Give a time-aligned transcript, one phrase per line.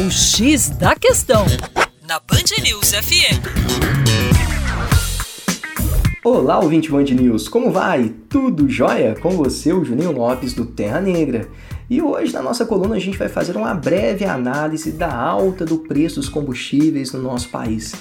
[0.00, 1.44] O X da Questão,
[2.08, 3.36] na Band News FM.
[6.24, 8.14] Olá, ouvinte Band News, como vai?
[8.26, 9.14] Tudo jóia?
[9.20, 11.50] Com você, o Juninho Lopes do Terra Negra.
[11.90, 15.76] E hoje, na nossa coluna, a gente vai fazer uma breve análise da alta do
[15.76, 17.92] preço dos combustíveis no nosso país.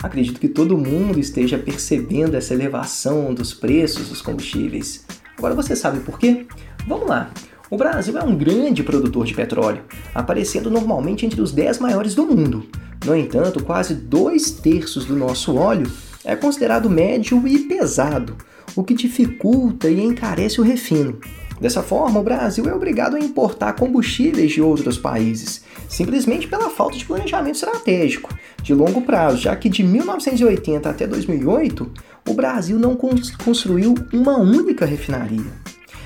[0.00, 5.04] Acredito que todo mundo esteja percebendo essa elevação dos preços dos combustíveis.
[5.36, 6.46] Agora você sabe por quê?
[6.86, 7.28] Vamos lá!
[7.70, 12.26] O Brasil é um grande produtor de petróleo, aparecendo normalmente entre os 10 maiores do
[12.26, 12.66] mundo.
[13.04, 15.88] No entanto, quase dois terços do nosso óleo
[16.24, 18.36] é considerado médio e pesado,
[18.74, 21.20] o que dificulta e encarece o refino.
[21.60, 26.98] Dessa forma, o Brasil é obrigado a importar combustíveis de outros países, simplesmente pela falta
[26.98, 28.34] de planejamento estratégico
[28.64, 31.88] de longo prazo, já que de 1980 até 2008,
[32.28, 35.52] o Brasil não construiu uma única refinaria.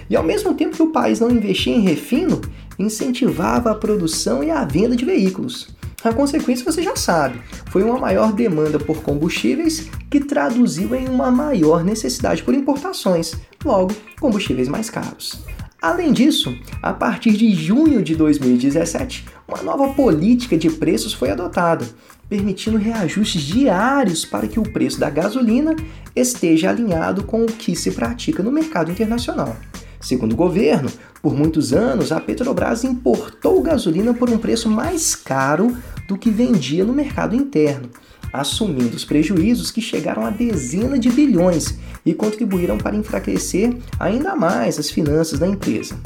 [0.09, 2.41] E ao mesmo tempo que o país não investia em refino,
[2.79, 5.69] incentivava a produção e a venda de veículos.
[6.05, 7.41] A consequência você já sabe,
[7.71, 13.35] foi uma maior demanda por combustíveis que traduziu em uma maior necessidade por importações,
[13.65, 15.43] logo, combustíveis mais caros.
[15.81, 21.87] Além disso, a partir de junho de 2017, uma nova política de preços foi adotada,
[22.29, 25.75] permitindo reajustes diários para que o preço da gasolina
[26.17, 29.57] esteja alinhado com o que se pratica no mercado internacional.
[30.05, 30.91] Segundo o governo,
[31.23, 35.75] por muitos anos a Petrobras importou gasolina por um preço mais caro
[36.07, 37.89] do que vendia no mercado interno,
[38.31, 44.79] assumindo os prejuízos que chegaram a dezenas de bilhões e contribuíram para enfraquecer ainda mais
[44.79, 45.97] as finanças da empresa.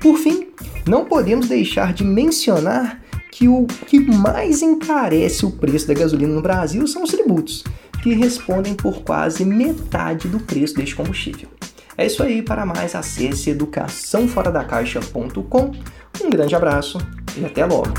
[0.00, 0.46] Por fim,
[0.86, 6.42] não podemos deixar de mencionar que o que mais encarece o preço da gasolina no
[6.42, 7.64] Brasil são os tributos,
[8.04, 11.57] que respondem por quase metade do preço deste combustível.
[11.98, 15.72] É isso aí, para mais acesse educaçãoforadacaixa.com.
[16.22, 16.96] Um grande abraço
[17.36, 17.92] e até logo!